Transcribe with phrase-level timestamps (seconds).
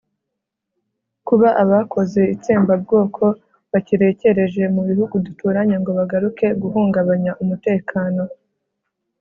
[1.27, 3.23] kuba abakoze itsembabwoko
[3.71, 8.23] bakirekereje mu bihugu duturanye ngo bagaruke guhungabanya umutekano